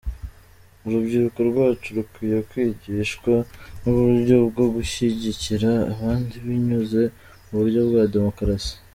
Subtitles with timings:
[0.85, 3.33] Urubyiruko rwacu rukwiye kwigishwa
[3.87, 7.01] uburyo bwo gushyigikira abandi binyuze
[7.47, 8.73] mu buryo bwa demokarasi.